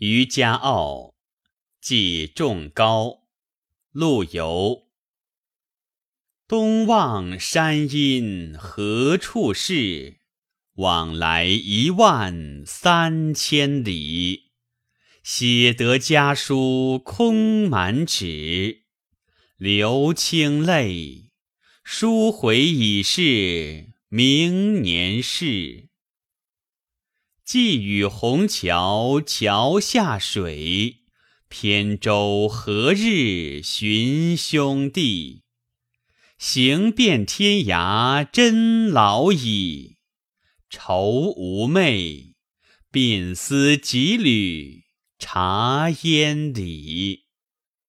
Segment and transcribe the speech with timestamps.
[0.00, 1.14] 渔家傲，
[1.78, 3.24] 寄仲高。
[3.92, 4.84] 陆游。
[6.48, 10.20] 东望山阴何处是？
[10.76, 14.52] 往来一万三千里。
[15.22, 18.84] 写得家书空满纸，
[19.58, 21.30] 流清泪，
[21.84, 25.89] 书回已是明年事。
[27.52, 30.98] 寄与虹桥桥下水，
[31.48, 35.42] 扁舟何日寻兄弟？
[36.38, 39.96] 行遍天涯真老矣，
[40.70, 42.34] 愁无寐，
[42.92, 44.84] 鬓丝几缕
[45.18, 47.24] 茶烟里。